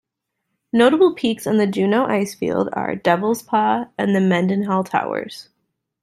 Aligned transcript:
Notable 0.73 1.13
peaks 1.13 1.45
on 1.45 1.57
the 1.59 1.67
Juneau 1.67 2.07
Icefield 2.07 2.69
are 2.73 2.95
Devils 2.95 3.43
Paw 3.43 3.85
and 3.99 4.15
the 4.15 4.19
Mendenhall 4.19 4.83
Towers. 4.83 5.49